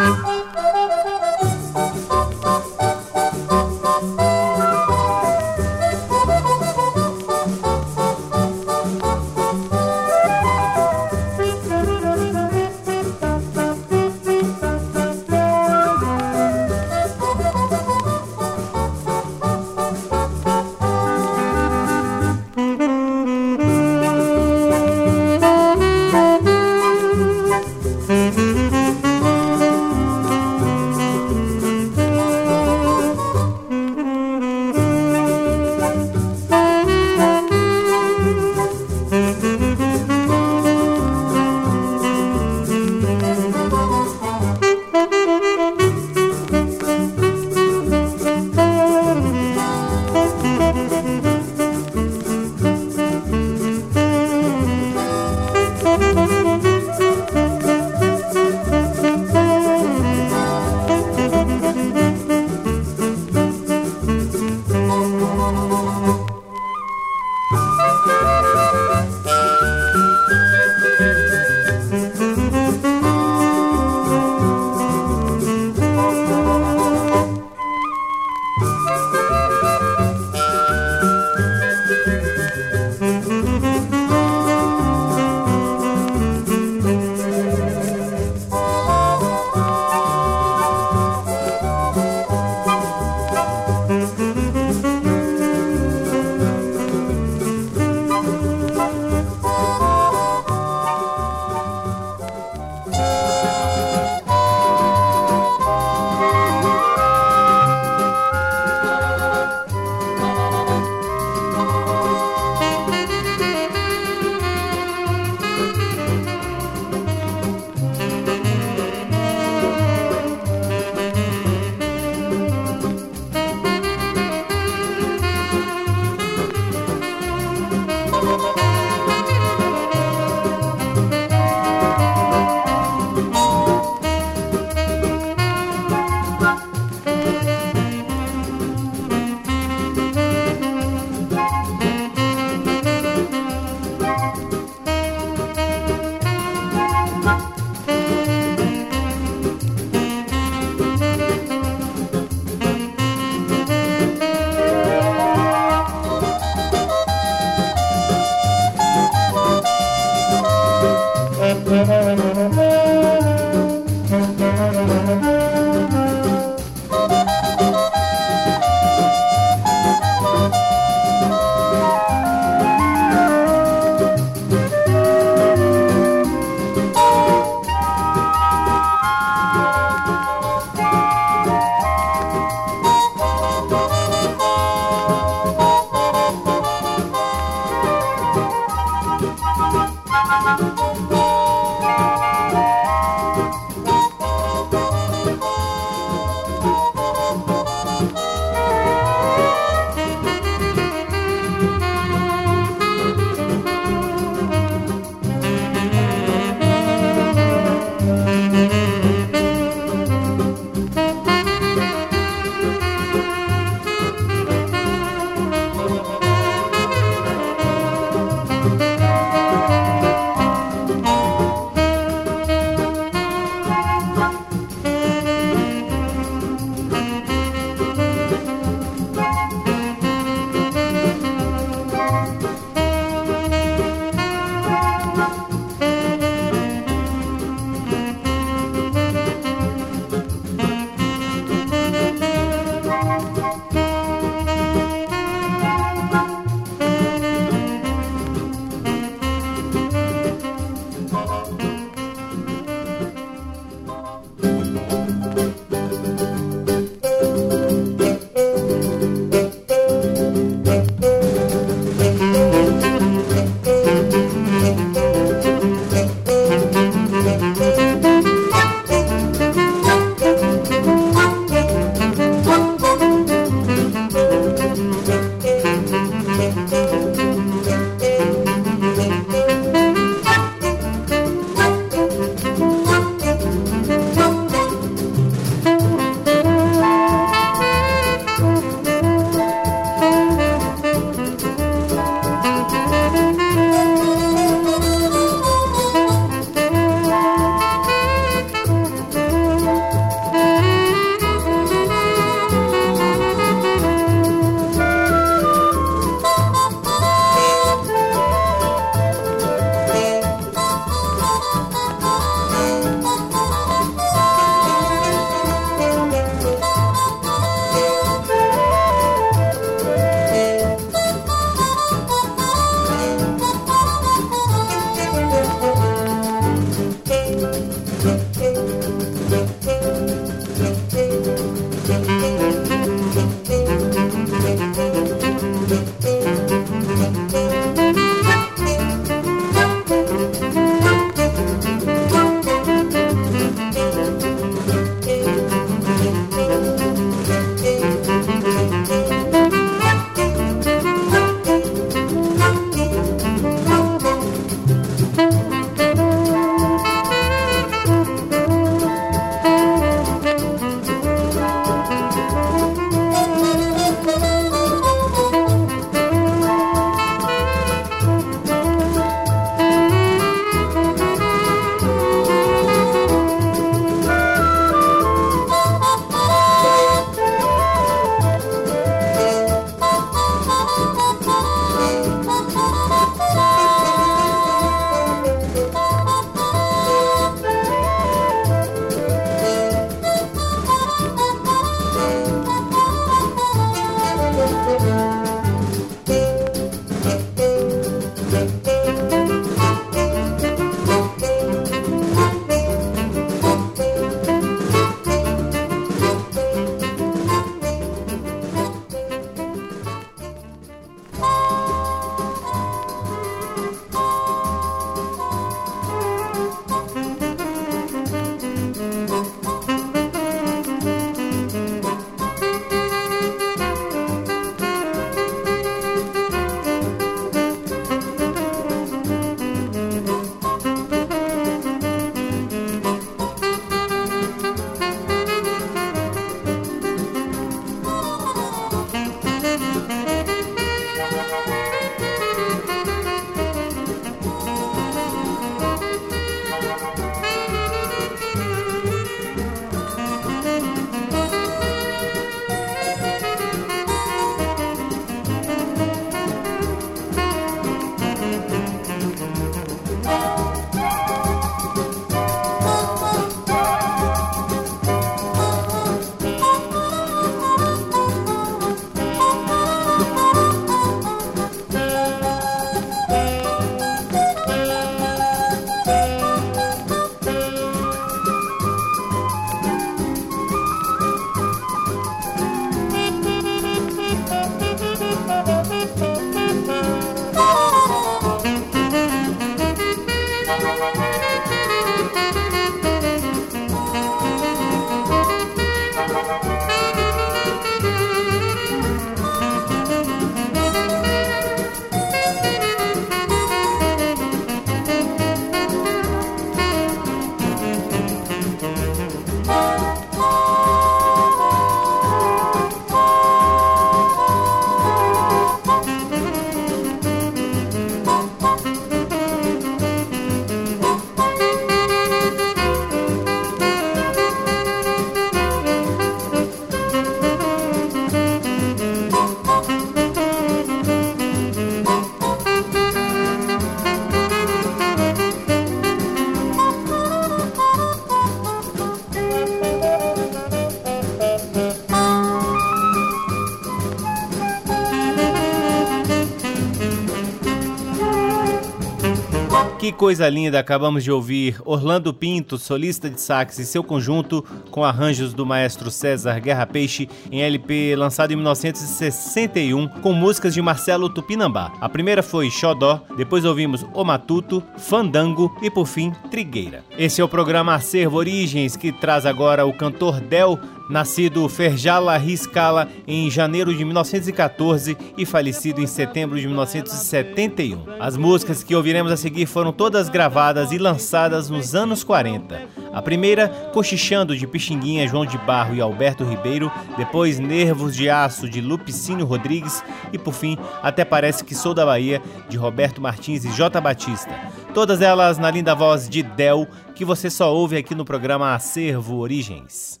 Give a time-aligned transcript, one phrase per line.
[549.96, 550.60] Coisa linda!
[550.60, 555.90] Acabamos de ouvir Orlando Pinto, solista de sax e seu conjunto, com arranjos do maestro
[555.90, 561.72] César Guerra Peixe, em LP lançado em 1961, com músicas de Marcelo Tupinambá.
[561.80, 566.84] A primeira foi Xodó, depois ouvimos O Matuto, Fandango e, por fim, Trigueira.
[566.98, 572.88] Esse é o programa Acervo Origens, que traz agora o cantor Del nascido Ferjala Riscala
[573.06, 577.84] em janeiro de 1914 e falecido em setembro de 1971.
[578.00, 582.62] As músicas que ouviremos a seguir foram todas gravadas e lançadas nos anos 40.
[582.92, 588.48] A primeira, Cochichando de Pixinguinha, João de Barro e Alberto Ribeiro, depois Nervos de Aço
[588.48, 593.44] de Lupicínio Rodrigues e por fim, Até Parece que Sou da Bahia de Roberto Martins
[593.44, 594.34] e J Batista.
[594.72, 599.16] Todas elas na linda voz de Del, que você só ouve aqui no programa Acervo
[599.16, 600.00] Origens.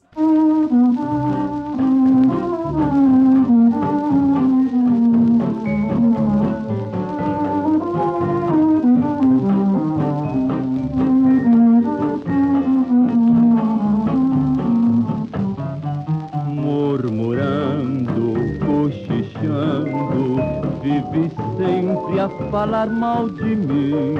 [22.66, 24.16] Falar mal de mim,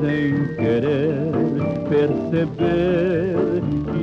[0.00, 1.32] sem querer
[1.88, 3.09] perceber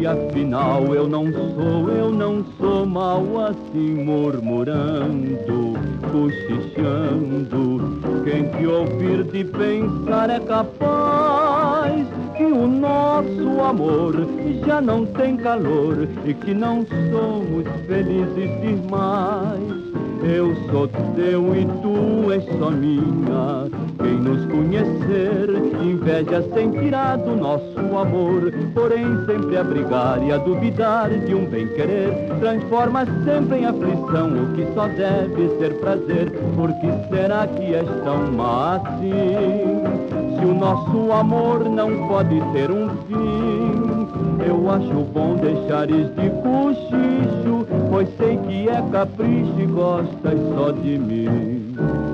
[0.08, 5.74] afinal eu não sou, eu não sou mal assim, murmurando,
[6.12, 8.02] cochichando.
[8.24, 14.28] Quem te ouvir de pensar é capaz que o nosso amor
[14.66, 19.88] já não tem calor e que não somos felizes demais.
[20.24, 23.77] Eu sou teu e tu és só minha.
[24.08, 25.50] Quem nos conhecer,
[25.84, 28.54] inveja sentirá do nosso amor.
[28.74, 34.54] Porém, sempre a brigar e a duvidar de um bem-querer, transforma sempre em aflição o
[34.56, 36.32] que só deve ser prazer.
[36.56, 40.40] Por que será que és tão má assim?
[40.40, 44.08] Se o nosso amor não pode ter um fim,
[44.48, 50.98] eu acho bom deixares de cochicho, pois sei que é capricho e gostas só de
[50.98, 52.07] mim.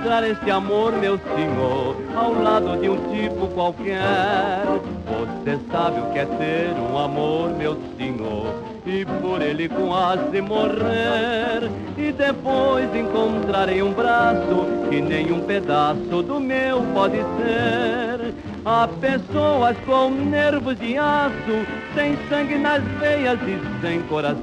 [0.00, 4.64] Encontrar este amor, meu senhor, ao lado de um tipo qualquer.
[5.06, 8.54] Você sabe o que é ter um amor, meu senhor,
[8.86, 11.70] e por ele quase morrer.
[11.98, 18.34] E depois encontrarei um braço que nenhum pedaço do meu pode ser.
[18.64, 24.40] Há pessoas com nervos de aço, sem sangue nas veias e sem coração.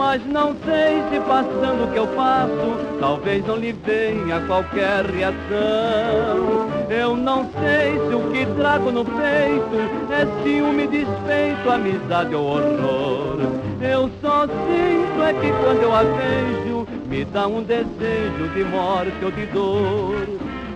[0.00, 6.70] Mas não sei se passando o que eu passo, talvez não lhe venha qualquer reação.
[6.88, 9.76] Eu não sei se o que trago no peito
[10.10, 13.40] é ciúme, despeito, amizade ou horror.
[13.82, 19.22] Eu só sinto é que quando eu a vejo, me dá um desejo de morte
[19.22, 20.26] ou de dor.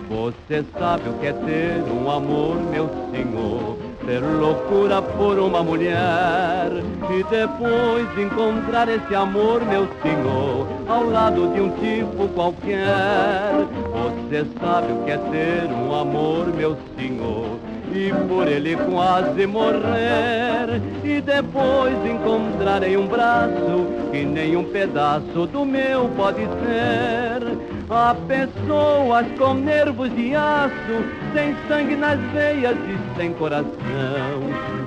[0.07, 6.69] Você sabe o que é ter um amor, meu senhor ter loucura por uma mulher
[7.09, 13.65] e depois encontrar esse amor, meu senhor, ao lado de um tipo qualquer.
[13.93, 17.57] Você sabe o que é ter um amor, meu senhor
[17.95, 20.81] e por ele quase morrer.
[21.03, 27.74] E depois encontrarei um braço que nem um pedaço do meu pode ser.
[27.87, 33.75] Há pessoas com nervos de aço, sem sangue nas veias e sem coração.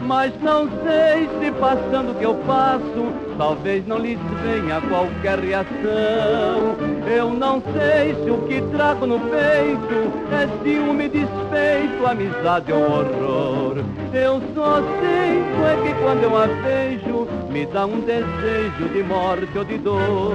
[0.02, 6.76] Mas não sei se passando o que eu passo, talvez não lhes venha qualquer reação.
[7.06, 13.76] Eu não sei se o que trago no peito é ciúme, despeito, amizade ou horror.
[14.12, 19.56] Eu só sinto é que quando eu a vejo, me dá um desejo de morte
[19.56, 20.34] ou de dor.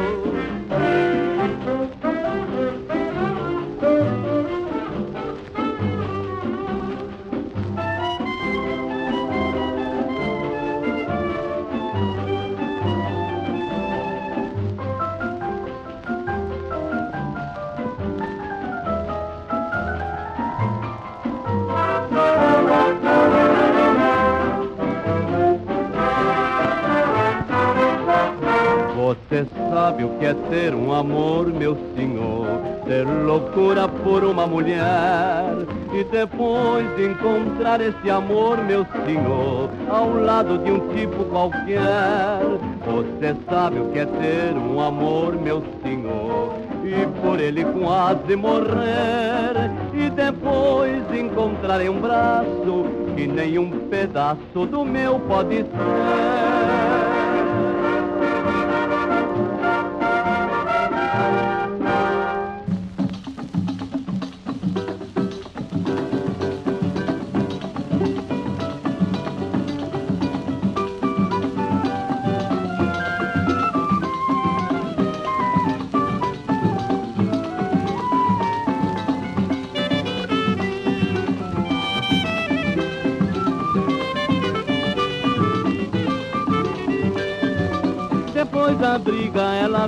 [29.34, 32.46] Você sabe o que é ter um amor, meu senhor,
[32.86, 35.56] ter loucura por uma mulher
[35.91, 41.82] e depois encontrar esse amor, meu senhor, ao lado de um tipo qualquer.
[42.86, 46.54] Você sabe o que é ter um amor, meu senhor,
[46.86, 55.19] e por ele quase morrer e depois encontrarei um braço que nenhum pedaço do meu
[55.22, 56.62] pode ser.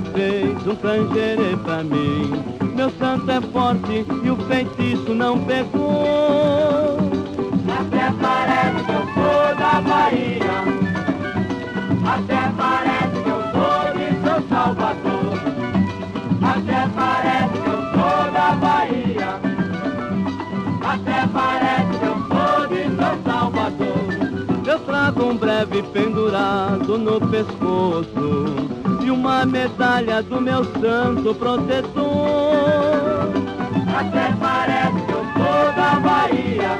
[0.02, 2.42] Fez um canjerê pra mim.
[2.74, 6.98] Meu santo é forte e o feitiço não pegou.
[7.68, 10.56] Até parece que eu sou da Bahia.
[12.06, 15.38] Até parece que eu sou de São Salvador.
[16.42, 19.30] Até parece que eu sou da Bahia.
[20.82, 24.66] Até parece que eu sou de São Salvador.
[24.66, 28.75] Eu trago um breve pendurado no pescoço
[29.06, 32.02] e uma medalha do meu santo protetor.
[33.96, 36.72] Até parece que eu sou da Bahia,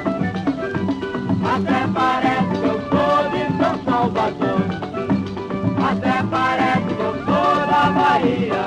[1.55, 4.61] até parece que eu sou de São Salvador,
[5.89, 8.63] até parece que eu sou da Bahia,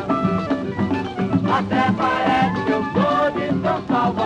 [1.58, 4.19] até parece que eu sou de São Salvador.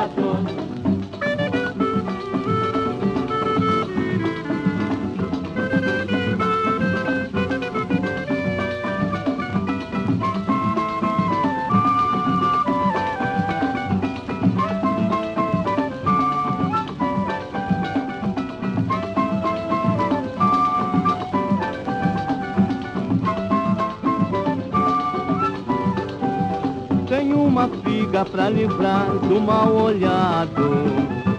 [28.22, 30.84] Pra livrar do mal olhado.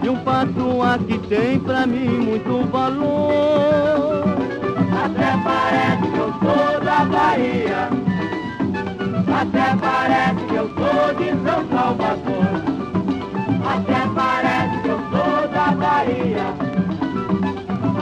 [0.02, 4.24] E um patuá que tem pra mim muito valor.
[5.04, 7.88] Até parece que eu sou da Bahia.
[9.40, 12.46] Até parece que eu sou de São Salvador.
[13.64, 16.54] Até parece que eu sou da Bahia.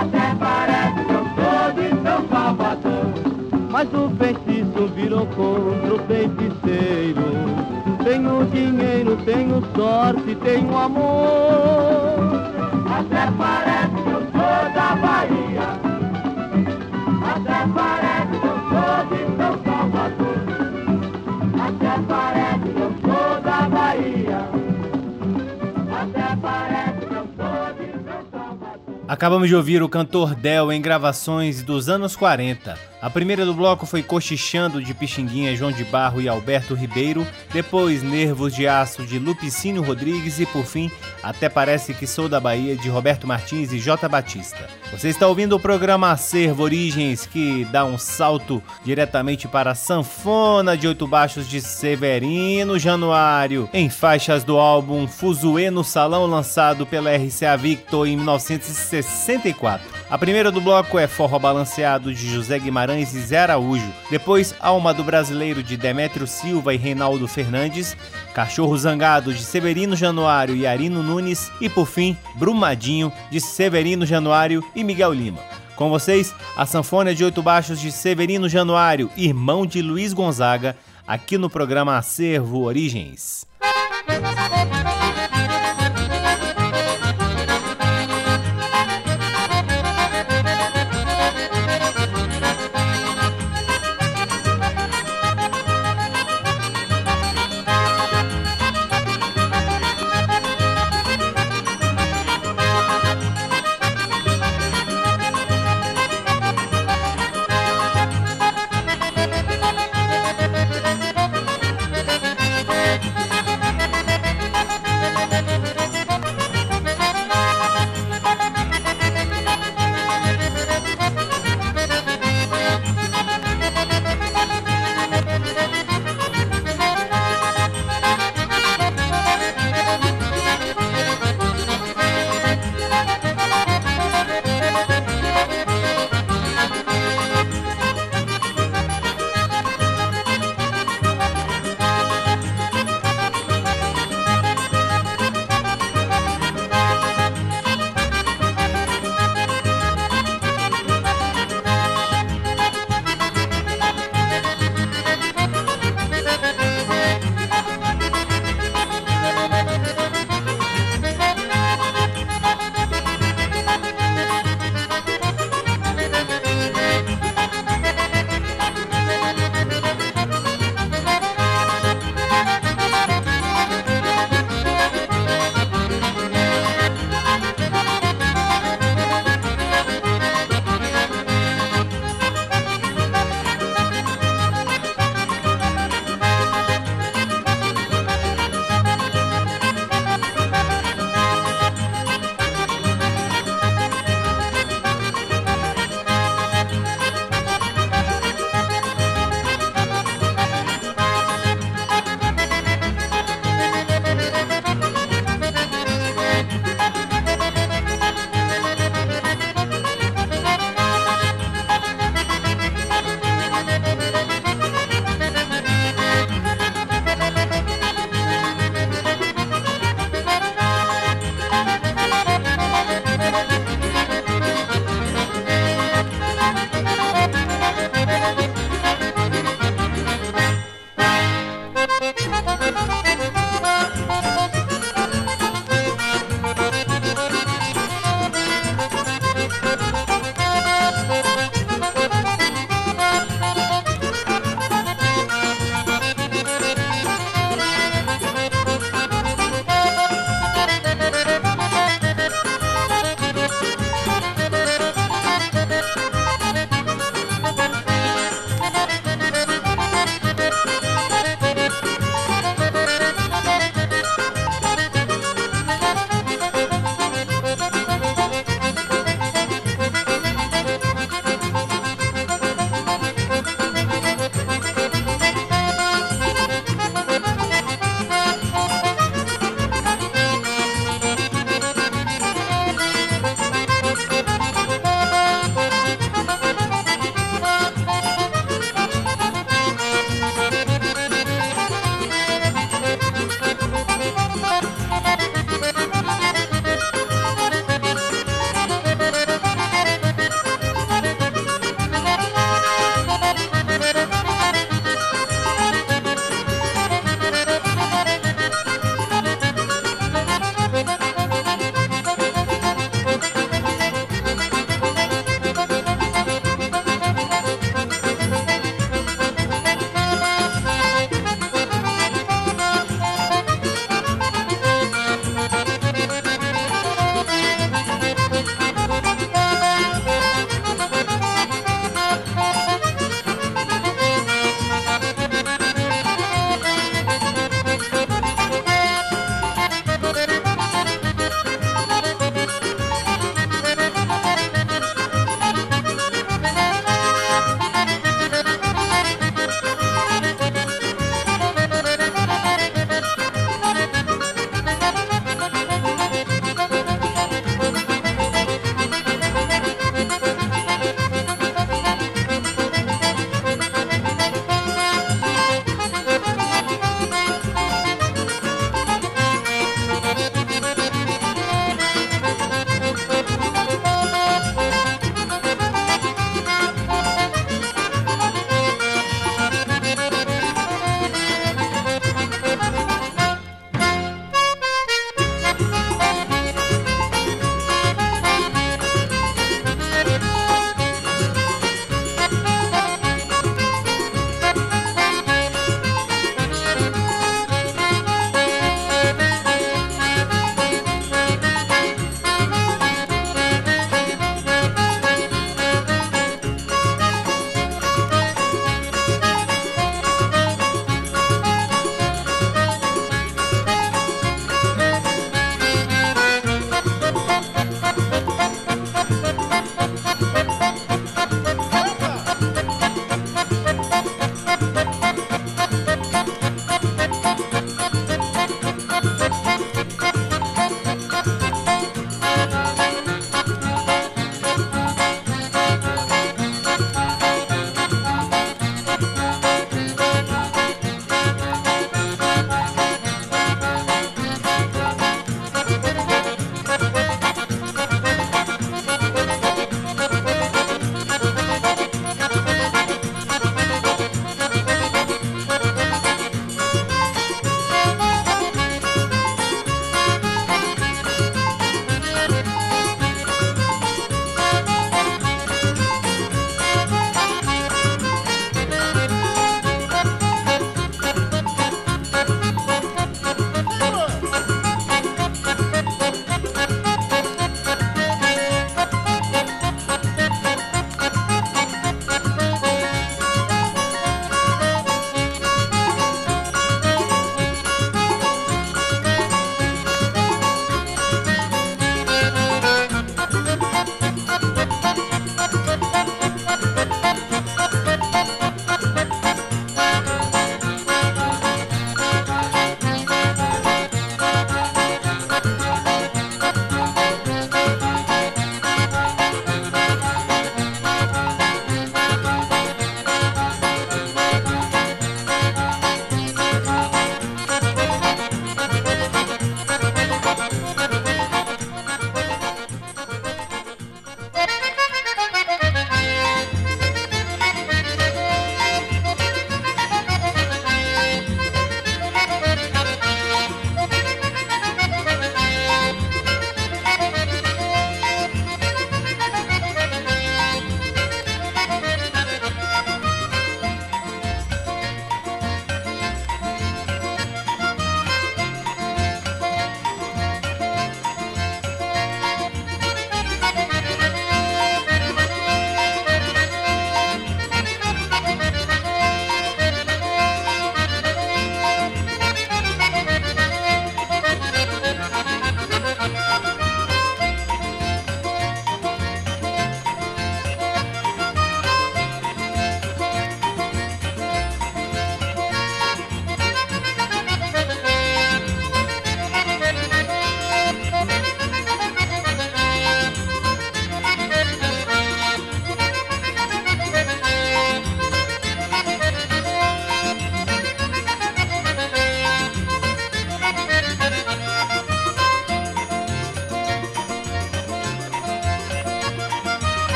[0.00, 3.06] Até parece que eu sou de São Salvador.
[3.70, 7.66] Mas o feitiço virou contra o feiticeiro
[8.06, 12.14] tenho dinheiro, tenho sorte, tenho amor.
[12.88, 15.35] Até parece que eu sou da Bahia.
[29.16, 33.86] Acabamos de ouvir o cantor Del em gravações dos anos 40 A primeira do bloco
[33.86, 39.18] foi Cochichando de Pixinguinha, João de Barro e Alberto Ribeiro, depois Nervos de Aço de
[39.18, 40.38] Lupicínio Rodrigues.
[40.38, 40.90] E por fim
[41.22, 44.06] Até Parece Que Sou da Bahia de Roberto Martins e J.
[44.06, 44.68] Batista.
[44.92, 50.76] Você está ouvindo o programa Acervo Origens que dá um salto diretamente para a sanfona
[50.76, 57.10] de oito baixos de Severino Januário, em faixas do álbum Fuzuê no Salão lançado pela
[57.16, 58.16] RCA Victor em
[59.06, 59.96] 1964.
[60.08, 63.90] A primeira do bloco é Forró Balanceado de José Guimarães e Zé Araújo.
[64.10, 67.96] Depois, Alma do Brasileiro de Demétrio Silva e Reinaldo Fernandes.
[68.34, 71.50] Cachorro Zangado de Severino Januário e Arino Nunes.
[71.60, 75.40] E por fim, Brumadinho de Severino Januário e Miguel Lima.
[75.74, 80.74] Com vocês, a sanfona de oito baixos de Severino Januário, irmão de Luiz Gonzaga,
[81.06, 83.46] aqui no programa Acervo Origens.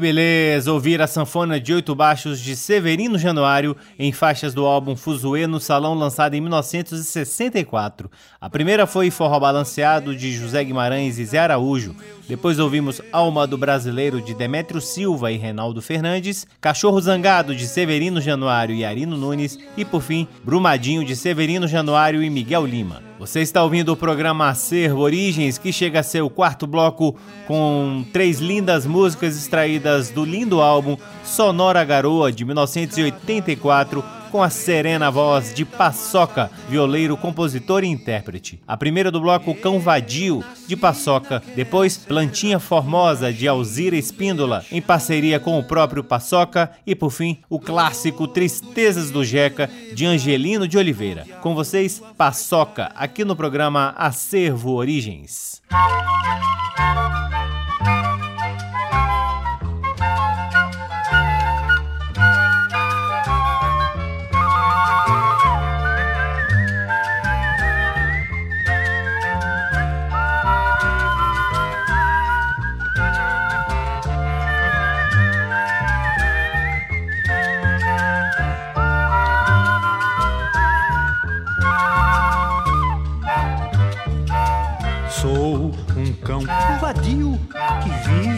[0.00, 4.96] Que beleza ouvir a sanfona de oito baixos de Severino Januário em faixas do álbum
[4.96, 8.10] Fuzue no Salão lançado em 1964.
[8.40, 11.94] A primeira foi Forró Balanceado de José Guimarães e Zé Araújo.
[12.26, 18.22] Depois ouvimos Alma do Brasileiro de Demétrio Silva e Reinaldo Fernandes, Cachorro Zangado de Severino
[18.22, 23.09] Januário e Arino Nunes e por fim Brumadinho de Severino Januário e Miguel Lima.
[23.20, 27.14] Você está ouvindo o programa Acervo Origens, que chega a ser o quarto bloco
[27.46, 35.10] com três lindas músicas extraídas do lindo álbum Sonora Garoa de 1984 com a serena
[35.10, 38.60] voz de Paçoca, violeiro, compositor e intérprete.
[38.66, 44.80] A primeira do bloco Cão Vadio, de Paçoca, depois Plantinha Formosa, de Alzira Espíndola, em
[44.80, 50.68] parceria com o próprio Paçoca, e por fim, o clássico Tristezas do Jeca, de Angelino
[50.68, 51.26] de Oliveira.
[51.40, 55.60] Com vocês, Paçoca, aqui no programa Acervo Origens.
[55.70, 57.29] vadio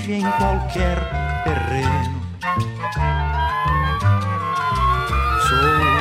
[0.02, 0.98] vive em qualquer
[1.44, 2.22] terreno.
[5.48, 5.58] Sou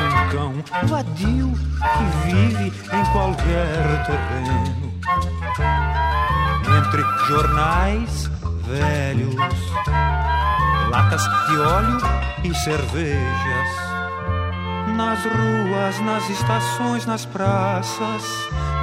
[0.08, 4.92] um cão vadio que vive em qualquer terreno.
[6.78, 8.32] Entre jornais
[8.66, 9.36] velhos,
[10.90, 11.98] latas de óleo
[12.44, 13.92] e cervejas.
[14.96, 18.24] Nas ruas, nas estações, nas praças,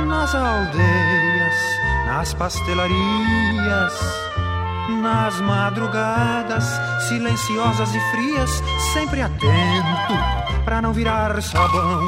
[0.07, 3.93] nas aldeias nas pastelarias,
[4.89, 6.65] nas madrugadas
[7.09, 8.63] silenciosas e frias,
[8.93, 10.15] sempre atento
[10.65, 12.07] para não virar sabão.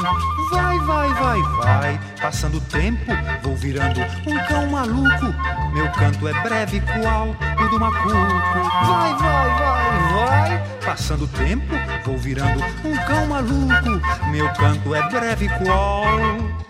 [0.50, 3.10] Vai, vai, vai, vai, passando o tempo,
[3.42, 5.34] vou virando um cão maluco.
[5.72, 8.12] Meu canto é breve, qual o do macuco.
[8.12, 11.74] Vai, vai, vai, vai, passando o tempo,
[12.04, 14.30] vou virando um cão maluco.
[14.30, 16.69] Meu canto é breve, qual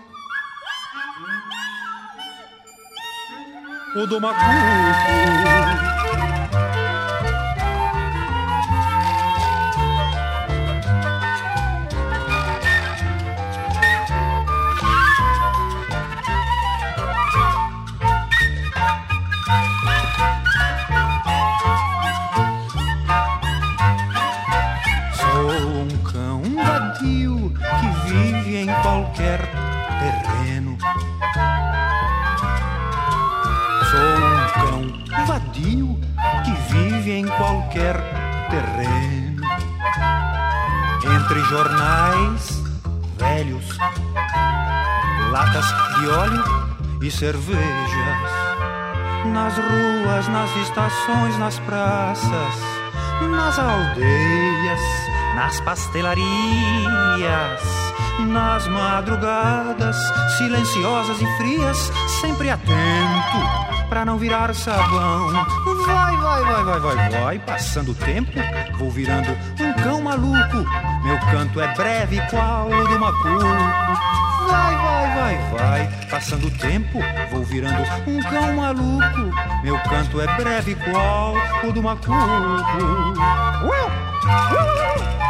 [3.93, 4.19] o do
[37.71, 37.95] qualquer
[38.49, 39.41] terreno.
[41.15, 42.61] Entre jornais
[43.17, 43.77] velhos,
[45.31, 45.65] latas
[45.99, 46.43] de óleo
[47.01, 48.31] e cervejas.
[49.25, 52.55] Nas ruas, nas estações, nas praças,
[53.29, 54.81] nas aldeias,
[55.35, 56.25] nas pastelarias,
[58.27, 59.95] nas madrugadas
[60.37, 65.31] silenciosas e frias, sempre atento pra não virar sabão.
[65.85, 68.31] Vai, vai, vai, vai, vai, vai, passando o tempo,
[68.77, 70.65] vou virando um cão maluco.
[71.03, 73.43] Meu canto é breve, qual o do macuco.
[74.47, 76.99] Vai, vai, vai, vai, passando o tempo,
[77.31, 79.61] vou virando um cão maluco.
[79.61, 82.13] Meu canto é breve, qual o do macuco.
[82.13, 83.11] Uh!
[83.67, 85.20] Uh!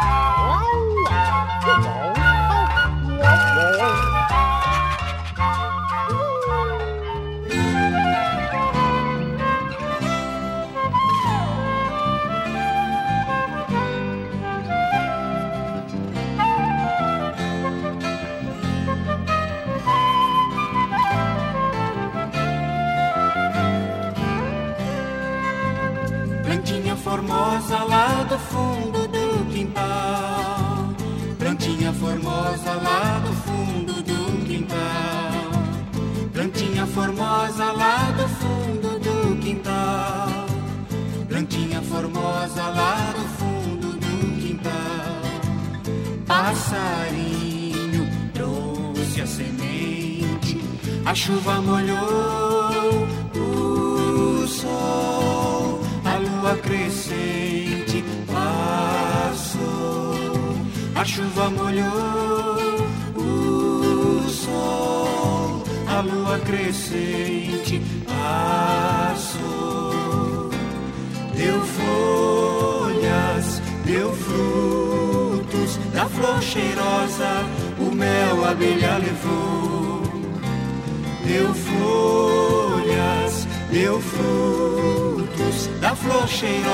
[86.42, 86.71] Da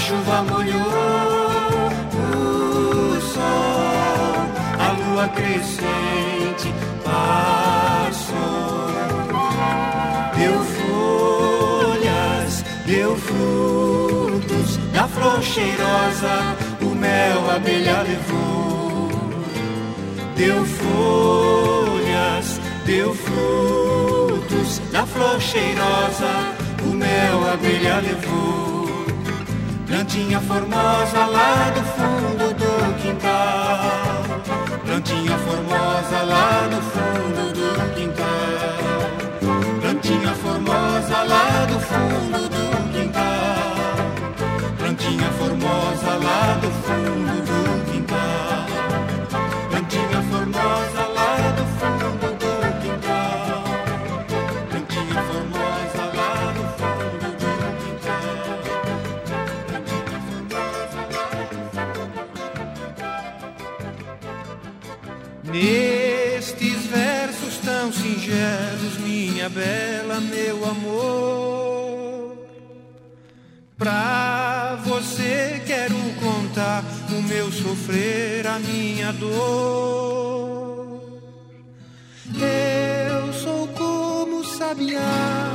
[0.00, 0.80] chuva molhou
[2.16, 4.34] o sol,
[4.78, 6.72] a lua crescente
[7.04, 8.40] passou.
[10.36, 19.10] Deu folhas, deu frutos da flor cheirosa, o mel a abelha levou.
[20.34, 23.89] Deu folhas, deu frutos
[24.90, 28.90] da flor cheirosa, o mel a abelha levou.
[29.86, 33.80] Plantinha formosa lá do fundo do quintal.
[34.84, 38.30] Plantinha formosa lá no fundo do quintal.
[39.80, 43.96] Plantinha formosa lá do fundo do quintal.
[44.78, 48.66] Plantinha formosa lá do fundo do quintal.
[49.70, 50.99] Plantinha formosa
[65.52, 72.36] Nestes versos tão singelos, minha bela, meu amor,
[73.76, 80.20] pra você quero contar o meu sofrer, a minha dor.
[82.40, 85.50] Eu sou como o sabiá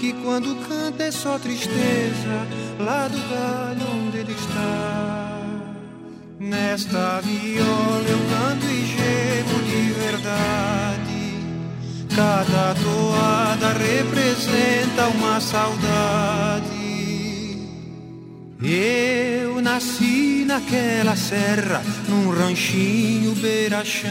[0.00, 2.46] que quando canta é só tristeza
[2.80, 5.42] lá do galho onde ele está.
[6.38, 8.65] Nesta viola eu canto
[13.96, 16.66] representa uma saudade.
[18.62, 24.10] Eu nasci naquela serra, num ranchinho beira-chão,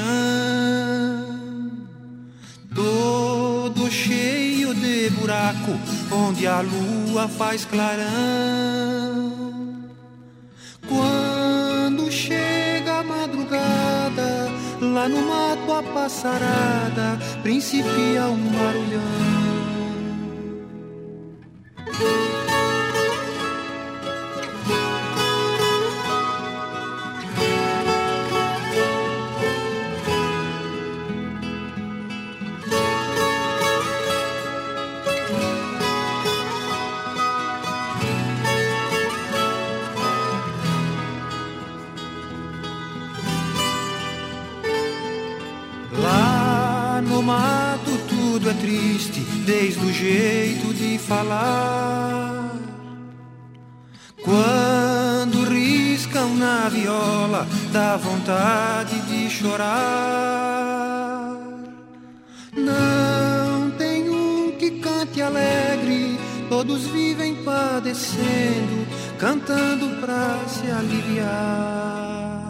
[2.73, 5.77] todo cheio de buraco,
[6.11, 8.05] onde a lua faz clarão.
[10.87, 19.44] Quando chega a madrugada, lá no mato a passarada principia um barulhão.
[21.99, 22.34] Lá
[48.65, 52.51] triste, desde o jeito de falar.
[54.23, 59.75] Quando riscam na viola, dá vontade de chorar.
[62.57, 66.17] Não tem um que cante alegre,
[66.49, 68.87] todos vivem padecendo,
[69.19, 72.44] cantando pra se aliviar.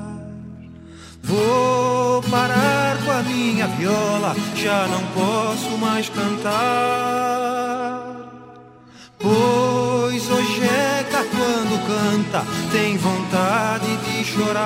[1.35, 6.55] Vou parar com a minha viola, já não posso mais cantar.
[9.19, 10.95] Pois hoje é
[11.35, 14.65] quando canta, tem vontade de chorar.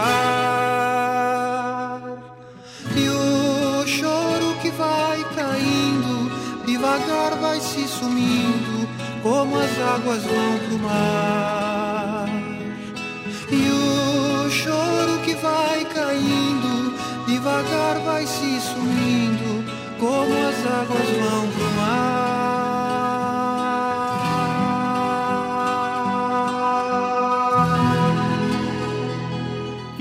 [2.96, 6.32] E o choro que vai caindo,
[6.66, 8.88] devagar vai se sumindo,
[9.24, 12.28] como as águas vão pro mar.
[13.52, 16.49] E o choro que vai caindo,
[17.40, 19.64] devagar vai se sumindo,
[19.98, 22.39] como as águas vão pro mar.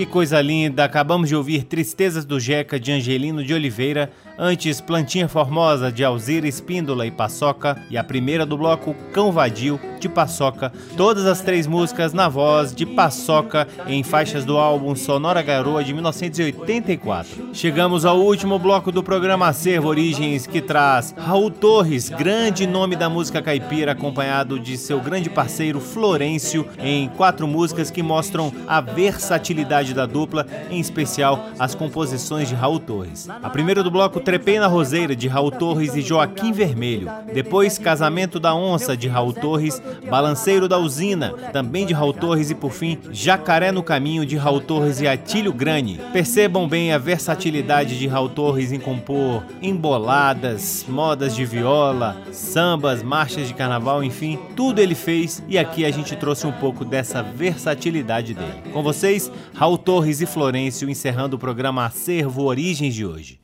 [0.09, 0.84] Coisa linda!
[0.84, 6.46] Acabamos de ouvir Tristezas do Jeca de Angelino de Oliveira, Antes, Plantinha Formosa, de Alzira
[6.46, 7.76] Espíndola e Paçoca.
[7.90, 10.72] E a primeira do bloco, Cão Vadio, de Paçoca.
[10.96, 15.92] Todas as três músicas na voz de Paçoca, em faixas do álbum Sonora Garoa, de
[15.92, 17.48] 1984.
[17.52, 23.11] Chegamos ao último bloco do programa Acervo Origens, que traz Raul Torres, grande nome da
[23.11, 29.92] música caipira, acompanhado de seu grande parceiro Florencio, em quatro músicas que mostram a versatilidade
[29.99, 33.28] da dupla, em especial as composições de Raul Torres.
[33.28, 37.11] A primeira do bloco Trepei na Roseira, de Raul Torres e Joaquim Vermelho.
[37.32, 42.55] Depois Casamento da Onça, de Raul Torres, Balanceiro da Usina, também de Raul Torres e
[42.55, 46.01] por fim Jacaré no Caminho, de Raul Torres e Atílio Grani.
[46.12, 53.49] Percebam bem a versatilidade de Raul Torres em compor emboladas, modas de viola, sambas, marchas
[53.49, 58.34] de carnaval, enfim, tudo ele fez e aqui a gente trouxe um pouco dessa versatilidade
[58.34, 58.62] dele.
[58.72, 63.41] Com vocês, Raul Torres e Florencio encerrando o programa Acervo Origens de hoje.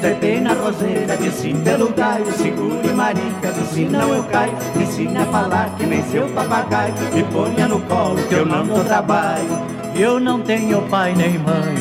[0.00, 4.52] Trepei na roseira, desci pelo gaio Segure marica, desci não eu caio.
[4.76, 6.94] Me ensina a falar que nem seu papagaio.
[7.12, 9.48] Me ponha no colo que eu não dou trabalho.
[9.96, 11.74] Eu não tenho pai nem mãe.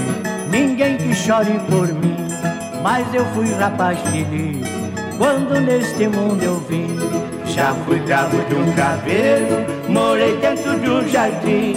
[0.49, 2.17] Ninguém que chore por mim.
[2.81, 4.78] Mas eu fui rapaz feliz
[5.19, 6.97] Quando neste mundo eu vim
[7.45, 11.75] Já fui cabo de um caveiro Morei dentro de um jardim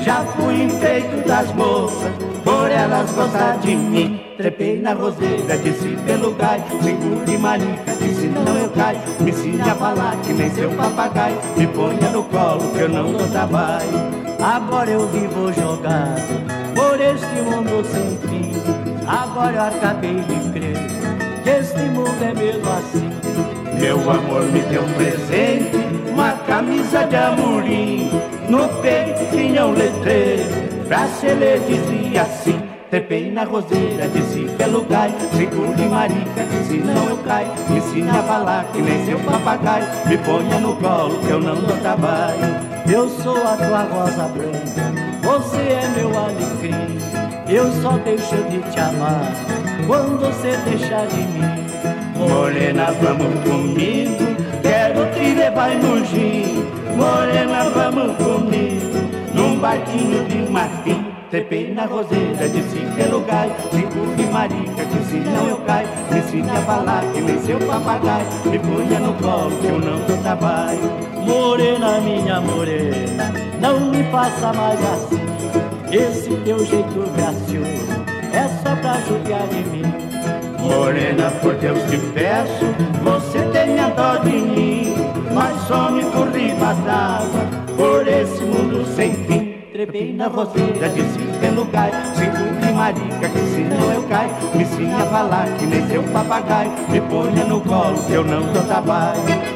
[0.00, 2.12] Já fui enfeito das moças
[2.44, 4.20] Por elas gostar de mim.
[4.36, 9.00] Trepei na roseira, desci pelo gai Segure marica, disse não eu caio.
[9.18, 13.10] Me ensine a falar que nem seu papagaio Me ponha no colo que eu não
[13.10, 13.90] dou trabalho.
[14.40, 18.52] Agora eu vivo jogado Por este mundo sem fim.
[19.04, 20.73] Agora eu acabei de crer
[21.74, 23.80] Este mundo é mesmo assim.
[23.80, 25.76] Meu amor me deu um presente
[26.08, 28.10] Uma camisa de amorim.
[28.48, 30.44] No peito tinha um letreiro
[30.86, 32.62] Pra se ler dizia assim.
[32.90, 37.48] Trepei na roseira, desci pelo gai Segure marica, que se não eu caio.
[37.68, 41.56] Me ensine a falar que nem seu papagaio Me ponha no colo que eu não
[41.56, 42.38] dou trabalho.
[42.88, 44.92] Eu sou a tua rosa branca
[45.24, 47.00] Você é meu alecrim.
[47.48, 51.64] Eu só deixo de te amar Quando você deixar de mim.
[52.16, 54.24] Morena, vamos comigo
[54.62, 56.64] Quero te levar no gin.
[56.96, 61.04] Morena, vamos comigo Num barquinho de marfim.
[61.30, 65.88] Trepei na roseira, desci pelo galho Segure marica, que se não eu caio.
[66.10, 68.26] Me ensine a falar que nem seu papagaio.
[68.44, 70.78] Me ponha no colo que eu não trabalho.
[71.26, 75.20] Morena, minha morena Não me faça mais assim.
[75.90, 79.84] Esse teu jeito gracioso É só pra judiar de mim
[80.58, 82.66] Morena, por Deus te peço
[83.04, 84.94] Você tenha dó de mim
[85.32, 91.64] Mas some por riba d'água Por esse mundo sem fim trepei na roseira, desci pelo
[91.64, 96.00] gai, segure marica, que se não eu caio, me ensine a falar que nem seu
[96.04, 99.53] papagaio, me ponha no colo que eu não dou trabalho.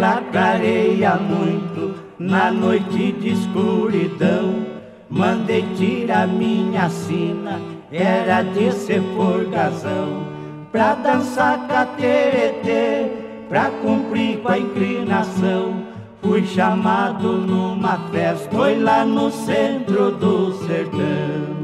[0.00, 4.64] A estrela clareia muito na noite de escuridão.
[5.10, 7.60] Mandei tirar minha sina,
[7.92, 10.22] era de ser forgazão,
[10.72, 13.10] pra dançar cateretê,
[13.48, 15.82] pra cumprir com a inclinação.
[16.22, 21.60] Fui chamado numa festa, foi lá no centro do sertão.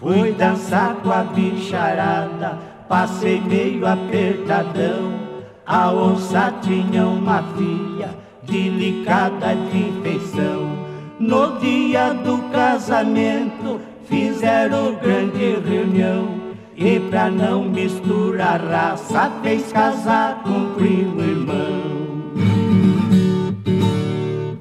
[0.00, 5.31] Fui dançar com a bicharada, passei meio apertadão.
[5.66, 8.10] A onça tinha uma filha
[8.42, 10.72] delicada de feição.
[11.20, 16.40] No dia do casamento fizeram grande reunião
[16.76, 22.02] e pra não misturar raça fez casar com primo irmão.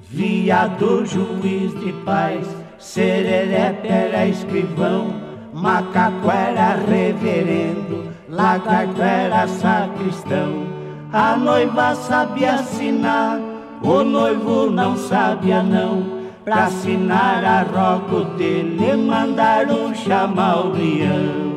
[0.07, 2.45] Viado juiz de paz,
[2.77, 5.15] sererepe era escrivão,
[5.51, 10.70] macaco era reverendo, lagarto era sacristão.
[11.13, 13.37] A noiva sabia assinar,
[13.83, 16.21] o noivo não sabia não.
[16.45, 21.51] Pra assinar a roco dele, mandaram chamar o leão.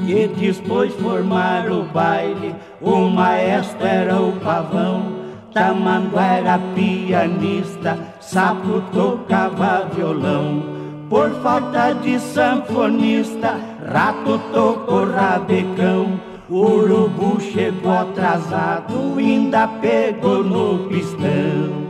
[0.00, 5.22] E depois formar o baile, o maestro era o pavão.
[5.54, 10.64] Tamanduá era pianista, sapo tocava violão.
[11.08, 13.56] Por falta de sanfonista,
[13.86, 16.31] rato tocou rabecão.
[16.54, 21.88] O urubu chegou atrasado, ainda pegou no pistão.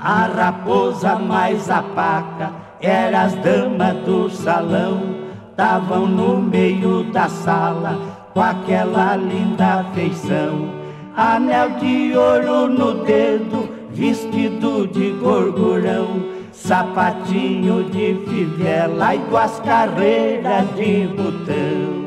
[0.00, 2.50] A raposa mais a paca,
[2.80, 5.16] eram as damas do salão,
[5.50, 7.98] estavam no meio da sala
[8.32, 10.66] com aquela linda feição.
[11.14, 21.06] Anel de ouro no dedo, vestido de gorgurão, sapatinho de fivela e duas carreiras de
[21.08, 21.97] botão.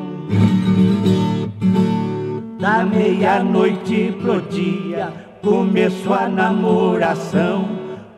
[2.62, 7.68] Da meia-noite pro dia começou a namoração,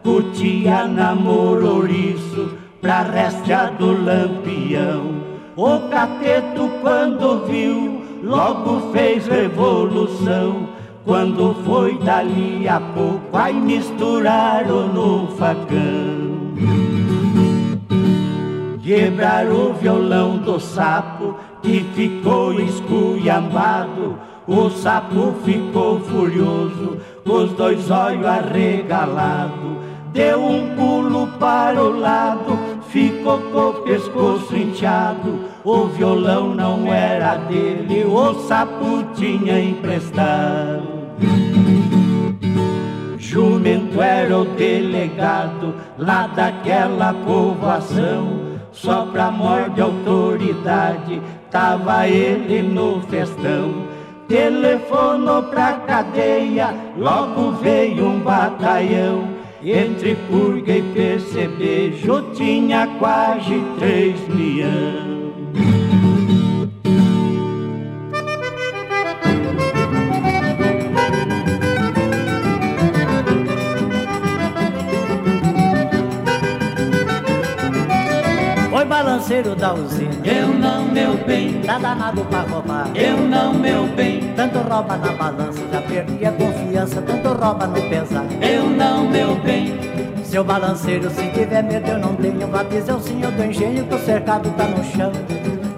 [0.04, 5.24] curtia namororiço pra restia do lampião.
[5.56, 10.68] O cateto quando viu, logo fez revolução.
[11.06, 16.34] Quando foi dali a pouco, aí misturaram no facão.
[18.84, 24.33] Quebraram o violão do sapo, que ficou esculhambado.
[24.48, 29.78] O sapo ficou furioso, os dois olhos arregalados.
[30.12, 35.40] Deu um pulo para o lado, ficou com o pescoço inchado.
[35.64, 41.04] O violão não era dele, o sapo tinha emprestado.
[43.18, 48.44] Jumento era o delegado lá daquela povoação.
[48.74, 53.93] Só pra morte de autoridade, tava ele no festão.
[54.34, 59.30] Telefonou pra cadeia, logo veio um batalhão.
[59.64, 65.93] Entre purga e percebejo tinha quase três milhões.
[79.24, 80.12] Balanceiro da usina.
[80.26, 81.62] Eu não, meu bem.
[81.62, 82.92] Tá danado pra roubar.
[82.94, 84.34] Eu não, meu bem.
[84.36, 87.02] Tanto rouba na balança, já perdi a confiança.
[87.02, 88.26] Tanto rouba no pesar.
[88.42, 89.80] Eu não, meu bem.
[90.26, 92.54] Seu balanceiro, se tiver medo, eu não tenho.
[92.54, 95.12] Avisa o senhor do engenho que o cercado tá no chão.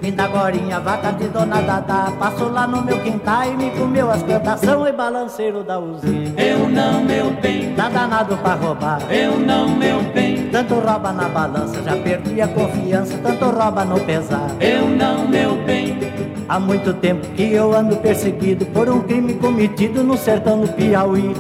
[0.06, 4.22] Vinda agorinha, vaca de dona Dada Passou lá no meu quintal e me comeu as
[4.22, 6.40] plantações E balanceiro da usina.
[6.40, 7.74] Eu não, meu bem.
[7.74, 9.00] Tá danado pra roubar.
[9.12, 10.48] Eu não, meu bem.
[10.52, 13.18] Tanto rouba na balança, já perdi a confiança.
[13.18, 14.52] Tanto rouba no pesar.
[14.60, 15.98] Eu não, meu bem.
[16.48, 21.34] Há muito tempo que eu ando perseguido Por um crime cometido no sertão do Piauí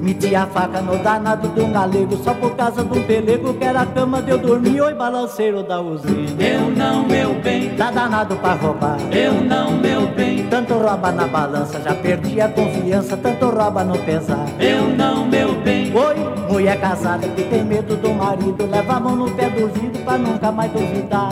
[0.00, 3.64] Meti a faca no danado de um galego Só por causa de um pelego que
[3.64, 4.80] era a cama de eu dormir.
[4.80, 6.42] Oi, balanceiro da usina.
[6.42, 7.74] Eu não, meu bem.
[7.76, 8.98] Tá danado pra roubar.
[9.12, 10.46] Eu não, meu bem.
[10.48, 14.46] Tanto rouba na balança, já perdi a confiança Tanto rouba no pesar.
[14.58, 15.92] Eu não, meu bem.
[15.94, 20.02] Oi, mulher casada que tem medo do marido Leva a mão no pé do vidro
[20.02, 21.30] pra nunca mais duvidar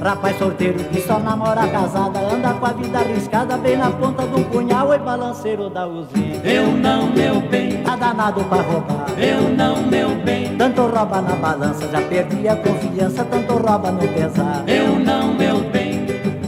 [0.00, 4.42] Rapaz solteiro que só namora casada Anda com a vida arriscada bem na ponta do
[4.46, 6.36] punhal Oi, balanceiro da usina.
[6.42, 7.82] Eu não, meu bem.
[7.82, 9.06] Tá danado pra roubar.
[9.18, 10.56] Eu não, meu bem.
[10.56, 14.64] Tanto rouba na balança, já perdi a confiança Tanto rouba no pesar.
[14.66, 15.79] Eu não, meu bem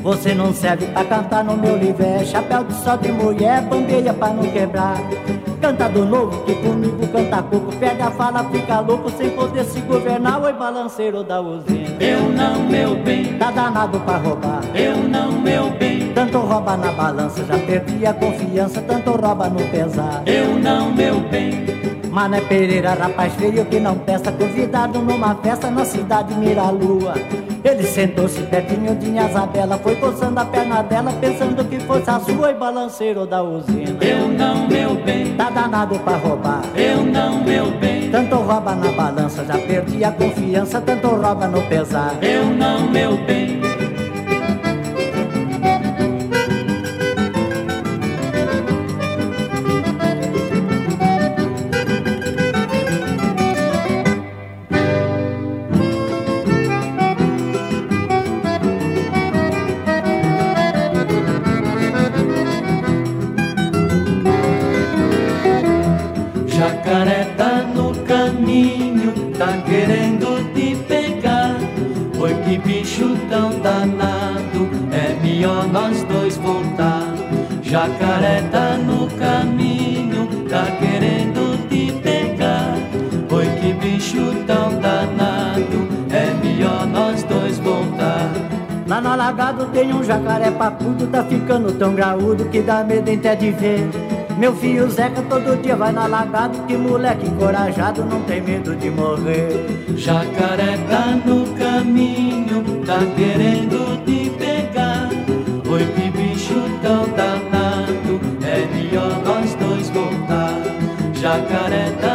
[0.03, 4.29] Você não serve pra cantar no meu livé Chapéu de sol de mulher, bandeira pra
[4.29, 4.97] não quebrar.
[5.61, 10.43] Cantador novo que comigo canta pouco Pega a fala, fica louco sem poder se governar.
[10.43, 11.97] Oi, balanceiro da usina.
[12.01, 13.39] Eu não, meu bem.
[13.39, 14.61] Tá danado pra roubar.
[14.75, 16.13] Eu não, meu bem.
[16.13, 20.23] Tanto rouba na balança, já perdi a confiança Tanto rouba no pesar.
[20.27, 25.83] Eu não, meu bem Mané Pereira, rapaz feio que não testa Convidado numa festa na
[25.83, 27.15] cidade Miralua.
[27.65, 32.51] Ele sentou-se pertinho de Isabela Foi coçando a perna dela Pensando que fosse a sua
[32.51, 33.97] e balanceiro da usina.
[34.05, 35.35] Eu não, meu bem.
[35.37, 36.63] Tá danado pra roubar.
[36.77, 38.11] Eu não, meu bem.
[38.11, 42.19] Tanto rouba na balança Já perdi a confiança Tanto rouba no pesar.
[42.21, 43.72] Eu não, meu bem
[89.73, 93.89] tem um jacaré papudo Tá ficando tão graúdo que dá medo até de ver
[94.39, 98.91] Meu filho Zeca todo dia vai no alagado Que moleque encorajado não tem medo de
[98.91, 105.09] morrer Jacaré tá no caminho, tá querendo te pegar.
[105.65, 110.59] Foi que bicho tão danado, é melhor nós dois voltar.
[111.15, 112.12] Jacaré tá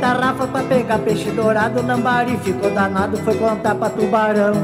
[0.00, 4.54] Tarrafa pra pegar peixe dourado, lambari ficou danado, foi contar pra tubarão.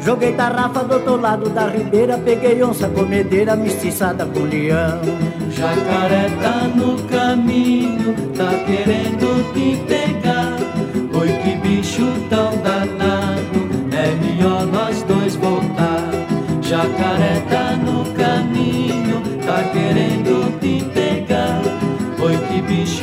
[0.00, 5.00] Joguei tarrafa do outro lado da ribeira, peguei onça comedeira, mestiçada com leão.
[5.50, 10.52] Jacaré tá no caminho, tá querendo te pegar.
[11.18, 13.60] Oi, que bicho tão danado,
[13.90, 16.10] é melhor nós dois voltar.
[16.60, 21.62] Jacaré tá no caminho, tá querendo te pegar.
[22.22, 22.93] Oi, que bicho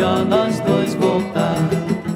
[0.00, 1.56] melhor nós dois voltar.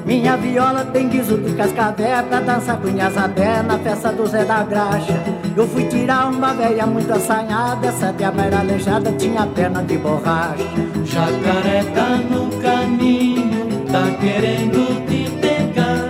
[0.05, 4.63] Minha viola tem guiso de cascavé Pra dançar com Inhazabé na festa do Zé da
[4.63, 5.23] Graxa.
[5.55, 10.63] Eu fui tirar uma velha muito assanhada Essa diaba era aleijada, tinha perna de borracha.
[11.05, 16.09] Jacaré tá no caminho, tá querendo te pegar.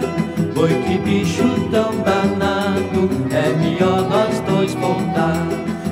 [0.62, 5.46] Oi, que bicho tão danado, é melhor nós dois voltar.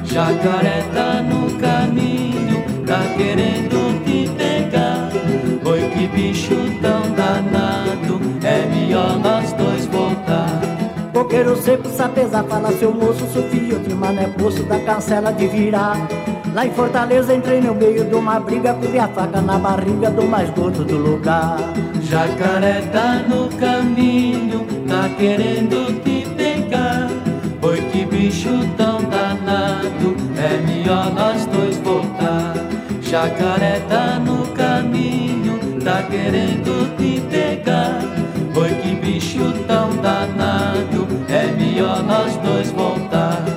[0.06, 3.73] Jacaré tá no caminho, tá querendo
[11.44, 15.98] Coqueiro seco, sapeza, fala seu moço Sofia, de mané poço da cancela de virar.
[16.54, 20.24] Lá em Fortaleza entrei no meio de uma briga Comi a faca na barriga do
[20.24, 21.58] mais gordo do lugar.
[22.02, 27.10] Jacaré tá no caminho, tá querendo te pegar.
[27.62, 32.54] Oi, que bicho tão danado, é melhor nós dois voltar.
[33.02, 38.13] Jacaré tá no caminho, tá querendo te pegar
[38.56, 43.53] Oi, que bicho tão danado, é melhor nós dois voltar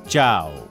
[0.08, 0.68] Tchau.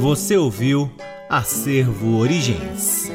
[0.00, 0.90] Você ouviu
[1.28, 3.08] Acervo Origens.